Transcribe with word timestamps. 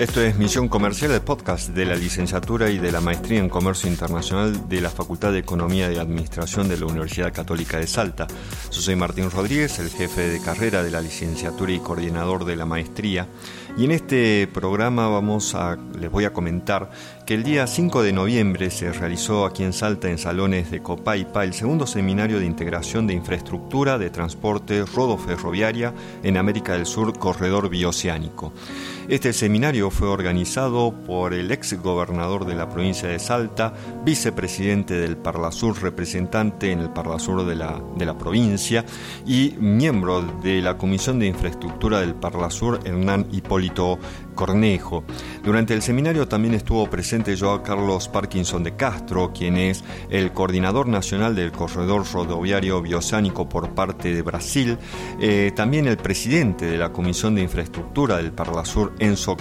Esto 0.00 0.22
es 0.22 0.38
Misión 0.38 0.70
Comercial, 0.70 1.10
el 1.10 1.20
podcast 1.20 1.74
de 1.74 1.84
la 1.84 1.94
licenciatura 1.94 2.70
y 2.70 2.78
de 2.78 2.90
la 2.90 3.02
maestría 3.02 3.38
en 3.38 3.50
Comercio 3.50 3.86
Internacional 3.86 4.66
de 4.66 4.80
la 4.80 4.88
Facultad 4.88 5.30
de 5.30 5.40
Economía 5.40 5.92
y 5.92 5.98
Administración 5.98 6.70
de 6.70 6.78
la 6.78 6.86
Universidad 6.86 7.34
Católica 7.34 7.76
de 7.76 7.86
Salta. 7.86 8.26
Yo 8.72 8.80
soy 8.80 8.96
Martín 8.96 9.30
Rodríguez, 9.30 9.78
el 9.78 9.90
jefe 9.90 10.22
de 10.22 10.40
carrera 10.40 10.82
de 10.82 10.90
la 10.90 11.02
licenciatura 11.02 11.72
y 11.72 11.80
coordinador 11.80 12.46
de 12.46 12.56
la 12.56 12.64
maestría. 12.64 13.28
Y 13.76 13.84
en 13.84 13.92
este 13.92 14.48
programa 14.52 15.06
vamos 15.08 15.54
a, 15.54 15.76
les 15.98 16.10
voy 16.10 16.24
a 16.24 16.32
comentar 16.32 16.90
que 17.26 17.34
el 17.34 17.44
día 17.44 17.66
5 17.66 18.02
de 18.02 18.12
noviembre 18.12 18.70
se 18.70 18.92
realizó 18.92 19.44
aquí 19.44 19.62
en 19.62 19.72
Salta, 19.74 20.08
en 20.08 20.18
salones 20.18 20.70
de 20.70 20.82
Copaipa, 20.82 21.44
el 21.44 21.52
segundo 21.52 21.86
seminario 21.86 22.40
de 22.40 22.46
integración 22.46 23.06
de 23.06 23.14
infraestructura 23.14 23.98
de 23.98 24.10
transporte 24.10 24.84
rodoferroviaria 24.84 25.92
en 26.22 26.38
América 26.38 26.72
del 26.72 26.86
Sur, 26.86 27.16
Corredor 27.18 27.68
Bioceánico. 27.68 28.52
Este 29.08 29.32
seminario 29.32 29.89
fue 29.90 30.08
organizado 30.08 30.92
por 31.06 31.34
el 31.34 31.50
ex 31.50 31.80
gobernador 31.80 32.46
de 32.46 32.54
la 32.54 32.68
provincia 32.68 33.08
de 33.08 33.18
Salta, 33.18 33.74
vicepresidente 34.04 34.94
del 34.94 35.16
Parlasur, 35.16 35.80
representante 35.82 36.72
en 36.72 36.80
el 36.80 36.90
Parlasur 36.90 37.44
de 37.44 37.56
la, 37.56 37.82
de 37.96 38.06
la 38.06 38.16
provincia 38.16 38.84
y 39.26 39.54
miembro 39.58 40.22
de 40.42 40.62
la 40.62 40.76
Comisión 40.76 41.18
de 41.18 41.26
Infraestructura 41.26 42.00
del 42.00 42.14
Parlasur, 42.14 42.80
Hernán 42.84 43.26
Hipólito 43.32 43.98
Cornejo. 44.34 45.04
Durante 45.44 45.74
el 45.74 45.82
seminario 45.82 46.26
también 46.28 46.54
estuvo 46.54 46.88
presente 46.88 47.36
Joao 47.36 47.62
Carlos 47.62 48.08
Parkinson 48.08 48.62
de 48.62 48.76
Castro, 48.76 49.32
quien 49.32 49.56
es 49.56 49.84
el 50.08 50.32
coordinador 50.32 50.88
nacional 50.88 51.34
del 51.34 51.52
corredor 51.52 52.04
rodoviario 52.10 52.80
biosánico 52.80 53.48
por 53.48 53.70
parte 53.74 54.14
de 54.14 54.22
Brasil, 54.22 54.78
eh, 55.20 55.52
también 55.54 55.86
el 55.86 55.96
presidente 55.96 56.66
de 56.66 56.78
la 56.78 56.92
Comisión 56.92 57.34
de 57.34 57.42
Infraestructura 57.42 58.16
del 58.16 58.32
Parlasur, 58.32 58.94
Enzo 58.98 59.36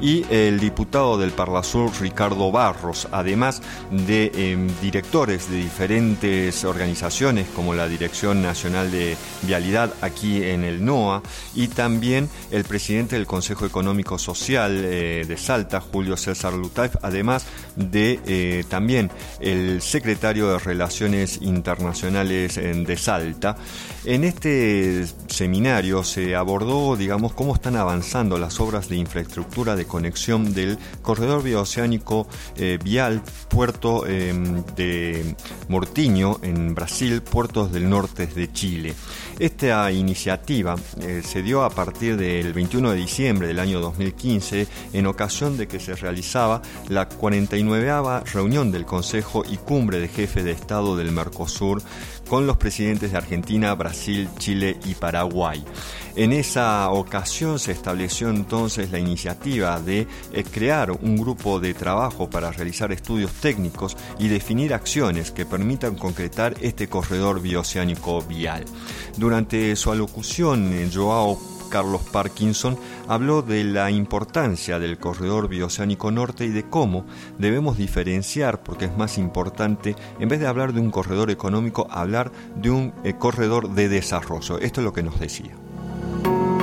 Y 0.00 0.24
el 0.30 0.60
diputado 0.60 1.16
del 1.18 1.30
Parlasur, 1.30 1.90
Ricardo 2.00 2.50
Barros, 2.52 3.08
además 3.10 3.62
de 3.90 4.30
em, 4.34 4.68
directores 4.80 5.50
de 5.50 5.56
diferentes 5.56 6.64
organizaciones 6.64 7.46
como 7.54 7.74
la 7.74 7.88
Dirección 7.88 8.42
Nacional 8.42 8.90
de 8.90 9.16
Vialidad 9.42 9.92
aquí 10.00 10.42
en 10.42 10.64
el 10.64 10.84
NOA 10.84 11.22
y 11.54 11.68
también 11.68 12.28
el 12.50 12.64
presidente 12.64 13.16
del 13.16 13.26
Consejo 13.26 13.66
Económico 13.66 14.18
Social 14.18 14.82
eh, 14.84 15.24
de 15.26 15.36
Salta, 15.36 15.80
Julio 15.80 16.16
César 16.16 16.52
Lutaif, 16.52 16.96
además 17.02 17.46
de 17.76 18.20
eh, 18.26 18.64
también 18.68 19.10
el 19.40 19.80
secretario 19.82 20.50
de 20.50 20.58
Relaciones 20.58 21.40
Internacionales 21.42 22.56
de 22.56 22.96
Salta. 22.96 23.56
En 24.04 24.24
este 24.24 25.04
seminario 25.28 26.04
se 26.04 26.36
abordó, 26.36 26.96
digamos, 26.96 27.32
cómo 27.32 27.54
están 27.54 27.76
avanzando 27.76 28.38
las 28.38 28.60
obras 28.60 28.88
de 28.88 28.96
infraestructura 28.96 29.13
de 29.14 29.84
conexión 29.86 30.52
del 30.52 30.78
corredor 31.02 31.42
bioceánico 31.42 32.26
eh, 32.56 32.78
vial 32.82 33.22
Puerto 33.48 34.06
em, 34.06 34.64
de 34.76 35.36
Mortiño 35.68 36.40
en 36.42 36.74
Brasil, 36.74 37.22
puertos 37.22 37.72
del 37.72 37.88
norte 37.88 38.26
de 38.26 38.52
Chile. 38.52 38.94
Esta 39.38 39.90
iniciativa 39.90 40.76
se 41.22 41.42
dio 41.42 41.64
a 41.64 41.70
partir 41.70 42.16
del 42.16 42.52
21 42.52 42.90
de 42.92 42.96
diciembre 42.96 43.48
del 43.48 43.58
año 43.58 43.80
2015 43.80 44.66
en 44.92 45.06
ocasión 45.06 45.56
de 45.56 45.66
que 45.66 45.80
se 45.80 45.94
realizaba 45.94 46.62
la 46.88 47.08
49 47.08 47.84
reunión 48.32 48.72
del 48.72 48.86
Consejo 48.86 49.44
y 49.48 49.56
Cumbre 49.58 50.00
de 50.00 50.08
Jefes 50.08 50.44
de 50.44 50.52
Estado 50.52 50.96
del 50.96 51.12
Mercosur 51.12 51.82
con 52.28 52.46
los 52.46 52.56
presidentes 52.56 53.12
de 53.12 53.18
Argentina, 53.18 53.74
Brasil, 53.74 54.28
Chile 54.38 54.78
y 54.84 54.94
Paraguay. 54.94 55.64
En 56.16 56.32
esa 56.32 56.90
ocasión 56.90 57.58
se 57.58 57.72
estableció 57.72 58.30
entonces 58.30 58.92
la 58.92 59.00
iniciativa 59.00 59.80
de 59.80 60.06
eh, 60.32 60.44
crear 60.44 60.92
un 60.92 61.16
grupo 61.16 61.58
de 61.58 61.74
trabajo 61.74 62.30
para 62.30 62.52
realizar 62.52 62.92
estudios 62.92 63.32
técnicos 63.32 63.96
y 64.18 64.28
definir 64.28 64.74
acciones 64.74 65.32
que 65.32 65.44
permitan 65.44 65.96
concretar 65.96 66.54
este 66.60 66.88
corredor 66.88 67.42
bioceánico 67.42 68.22
vial. 68.22 68.64
Durante 69.16 69.74
su 69.74 69.90
alocución, 69.90 70.90
Joao 70.92 71.53
Carlos 71.70 72.02
Parkinson 72.02 72.78
habló 73.08 73.42
de 73.42 73.64
la 73.64 73.90
importancia 73.90 74.78
del 74.78 74.98
corredor 74.98 75.48
bioceánico 75.48 76.10
norte 76.10 76.44
y 76.44 76.50
de 76.50 76.68
cómo 76.68 77.04
debemos 77.38 77.76
diferenciar, 77.76 78.62
porque 78.62 78.86
es 78.86 78.96
más 78.96 79.18
importante, 79.18 79.96
en 80.20 80.28
vez 80.28 80.40
de 80.40 80.46
hablar 80.46 80.72
de 80.72 80.80
un 80.80 80.90
corredor 80.90 81.30
económico, 81.30 81.86
hablar 81.90 82.32
de 82.56 82.70
un 82.70 82.92
eh, 83.04 83.14
corredor 83.18 83.70
de 83.70 83.88
desarrollo. 83.88 84.58
Esto 84.58 84.80
es 84.80 84.84
lo 84.84 84.92
que 84.92 85.02
nos 85.02 85.20
decía. 85.20 85.54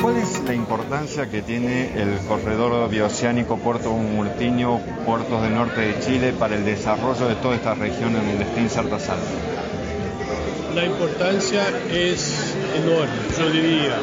¿Cuál 0.00 0.16
es 0.16 0.42
la 0.44 0.54
importancia 0.54 1.30
que 1.30 1.42
tiene 1.42 1.92
el 1.94 2.18
corredor 2.26 2.90
bioceánico 2.90 3.56
Puerto 3.58 3.92
Murtiño, 3.92 4.80
puertos 5.06 5.42
del 5.42 5.54
norte 5.54 5.80
de 5.80 6.00
Chile, 6.00 6.32
para 6.32 6.56
el 6.56 6.64
desarrollo 6.64 7.28
de 7.28 7.36
toda 7.36 7.54
esta 7.54 7.74
región 7.74 8.16
en 8.16 8.26
donde 8.26 8.44
está 8.44 8.60
inserta 8.60 8.98
Salta? 8.98 9.30
La 10.74 10.86
importancia 10.86 11.68
es 11.90 12.54
enorme, 12.74 13.12
yo 13.38 13.50
diría 13.50 13.96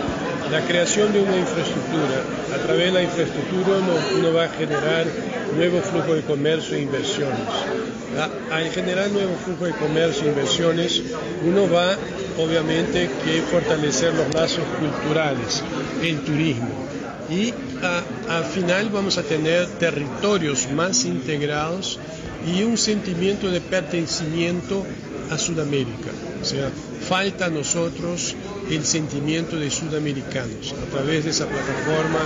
la 0.51 0.61
creación 0.61 1.13
de 1.13 1.21
una 1.21 1.37
infraestructura. 1.37 2.23
A 2.53 2.57
través 2.57 2.85
de 2.85 2.91
la 2.91 3.03
infraestructura 3.03 3.77
uno, 4.17 4.33
va 4.33 4.45
a 4.45 4.49
generar 4.49 5.05
nuevo 5.55 5.81
flujo 5.81 6.15
de 6.15 6.21
comercio 6.21 6.75
e 6.75 6.81
inversiones. 6.81 7.39
Al 8.51 8.69
generar 8.71 9.09
nuevo 9.11 9.35
flujo 9.45 9.65
de 9.65 9.73
comercio 9.73 10.25
e 10.25 10.29
inversiones, 10.29 11.01
uno 11.45 11.69
va 11.69 11.95
obviamente 12.37 13.09
que 13.23 13.41
fortalecer 13.41 14.13
los 14.13 14.33
lazos 14.33 14.63
culturales, 14.79 15.63
el 16.01 16.19
turismo. 16.21 16.69
Y 17.29 17.53
al 18.27 18.43
final 18.45 18.89
vamos 18.89 19.17
a 19.17 19.23
tener 19.23 19.67
territorios 19.77 20.67
más 20.71 21.05
integrados 21.05 21.99
y 22.47 22.63
un 22.63 22.77
sentimiento 22.77 23.51
de 23.51 23.61
pertenecimiento 23.61 24.85
a 25.29 25.37
Sudamérica. 25.37 26.09
Falta 27.09 27.47
a 27.47 27.49
nosotros 27.49 28.35
el 28.69 28.85
sentimiento 28.85 29.57
de 29.57 29.71
sudamericanos. 29.71 30.73
A 30.73 30.91
través 30.91 31.23
de 31.23 31.31
esa 31.31 31.47
plataforma 31.47 32.19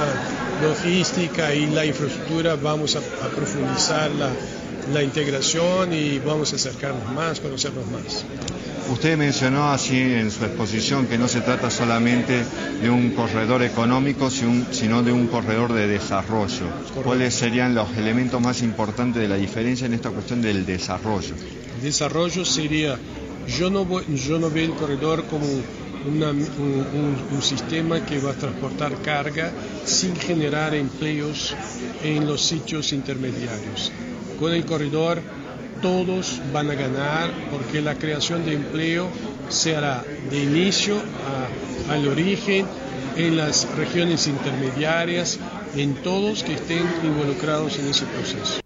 logística 0.62 1.56
y 1.56 1.68
la 1.68 1.86
infraestructura 1.86 2.58
vamos 2.58 2.98
a, 2.98 3.00
profundizar 3.30 4.12
la, 4.12 4.30
la 4.94 5.02
integración 5.02 5.94
y 5.94 6.20
vamos 6.20 6.52
a 6.52 6.58
acercarnos 6.58 7.10
más, 7.14 7.40
conocernos 7.40 7.90
más. 7.92 8.26
Usted 8.92 9.18
mencionó 9.18 9.72
así 9.72 9.98
en 10.02 10.30
su 10.30 10.44
exposición 10.44 11.08
que 11.08 11.18
no 11.18 11.30
se 11.30 11.40
trata 11.40 11.70
solamente 11.70 12.44
de 12.82 12.90
un 12.90 13.12
corredor 13.12 13.64
económico, 13.64 14.30
sino 14.30 15.02
de 15.02 15.14
un 15.14 15.28
corredor 15.28 15.72
de 15.72 15.88
desarrollo. 15.88 16.66
¿Cuáles 17.06 17.34
serían 17.34 17.74
los 17.74 17.90
elementos 17.96 18.42
más 18.42 18.62
importantes 18.62 19.22
de 19.22 19.30
la 19.30 19.38
diferencia 19.38 19.88
en 19.88 19.94
esta 19.94 20.10
cuestión 20.10 20.42
del 20.42 20.66
desarrollo? 20.66 21.36
desarrollo 21.84 22.46
sería, 22.46 22.98
yo 23.48 23.70
no, 23.70 23.86
no 23.86 24.50
veo 24.50 24.66
el 24.66 24.74
corredor 24.74 25.26
como 25.26 25.46
un, 25.46 27.42
sistema 27.42 28.06
que 28.06 28.20
va 28.20 28.32
a 28.32 28.34
transportar 28.34 28.96
carga 29.02 29.52
sin 29.86 30.16
generar 30.16 30.74
empleos 30.74 31.56
en 32.04 32.26
los 32.26 32.42
sitios 32.42 32.94
intermediarios. 32.94 33.92
Con 34.40 34.54
el 34.54 34.66
corredor 34.66 35.22
todos 35.82 36.42
van 36.54 36.72
a 36.72 36.76
ganar 36.76 37.32
porque 37.52 37.82
la 37.82 37.96
creación 37.96 38.46
de 38.46 38.54
empleo 38.54 39.10
se 39.50 39.76
hará 39.76 40.04
de 40.30 40.44
inicio 40.44 41.02
al 41.90 42.08
origen, 42.08 42.66
en 43.16 43.38
las 43.38 43.68
regiones 43.76 44.28
intermediarias, 44.28 45.40
en 45.76 45.96
todos 45.96 46.44
que 46.44 46.54
estén 46.54 46.84
involucrados 47.04 47.78
en 47.78 47.88
ese 47.90 48.06
proceso. 48.06 48.63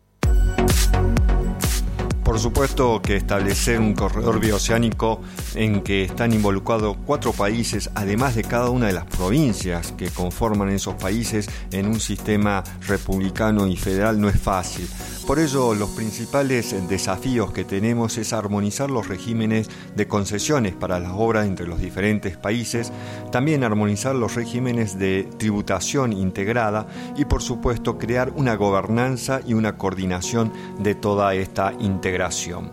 Por 2.38 2.44
supuesto 2.44 3.02
que 3.02 3.16
establecer 3.16 3.80
un 3.80 3.96
corredor 3.96 4.40
bioceánico 4.40 5.22
en 5.56 5.82
que 5.82 6.04
están 6.04 6.34
involucrados 6.34 6.96
cuatro 7.04 7.34
países, 7.34 7.90
además 7.96 8.36
de 8.36 8.44
cada 8.44 8.70
una 8.70 8.86
de 8.86 8.94
las 8.94 9.06
provincias 9.06 9.92
que 9.94 10.12
conforman 10.12 10.70
esos 10.70 10.94
países 10.94 11.50
en 11.72 11.88
un 11.88 12.00
sistema 12.00 12.64
republicano 12.88 13.66
y 13.66 13.76
federal, 13.76 14.22
no 14.22 14.30
es 14.30 14.40
fácil. 14.40 14.88
Por 15.28 15.40
ello, 15.40 15.76
los 15.76 15.90
principales 15.90 16.74
desafíos 16.88 17.52
que 17.52 17.66
tenemos 17.66 18.18
es 18.18 18.32
armonizar 18.32 18.90
los 18.90 19.10
regímenes 19.10 19.70
de 19.94 20.08
concesiones 20.08 20.74
para 20.74 21.02
las 21.02 21.12
obras 21.14 21.46
entre 21.48 21.68
los 21.68 21.82
diferentes 21.82 22.38
países, 22.38 22.94
también 23.30 23.66
armonizar 23.66 24.16
los 24.16 24.36
regímenes 24.36 24.98
de 24.98 25.28
tributación 25.38 26.14
integrada 26.14 26.88
y, 27.18 27.26
por 27.26 27.42
supuesto, 27.42 27.98
crear 27.98 28.32
una 28.38 28.56
gobernanza 28.56 29.42
y 29.46 29.54
una 29.54 29.78
coordinación 29.78 30.54
de 30.80 30.96
toda 30.96 31.36
esta 31.36 31.74
integración. 31.78 32.72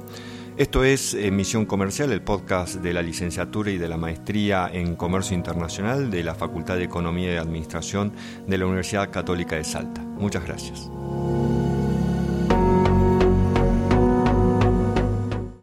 Esto 0.57 0.85
es 0.85 1.17
Misión 1.33 1.67
Comercial, 1.67 2.13
el 2.13 2.23
podcast 2.23 2.77
de 2.77 2.93
la 2.93 3.03
licenciatura 3.03 3.73
y 3.73 3.79
de 3.79 3.89
la 3.89 3.97
maestría 3.97 4.71
en 4.73 4.95
Comercio 4.95 5.35
Internacional 5.35 6.09
de 6.09 6.23
la 6.23 6.37
Facultad 6.37 6.77
de 6.77 6.85
Economía 6.85 7.35
y 7.35 7.37
Administración 7.37 8.13
de 8.47 8.59
la 8.59 8.67
Universidad 8.67 9.11
Católica 9.11 9.57
de 9.57 9.65
Salta. 9.65 10.03
Muchas 10.03 10.45
gracias. 10.45 10.89